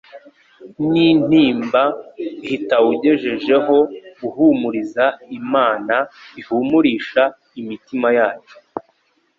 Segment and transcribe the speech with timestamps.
[0.91, 1.81] n'intimba
[2.47, 3.75] hitawugejejeho
[4.21, 5.05] guhumuriza
[5.39, 5.95] Imana
[6.39, 7.23] ihumurisha
[7.59, 8.55] imitima yacu!